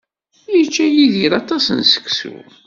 [0.55, 2.35] Yečča Yidir aṭas n seksu.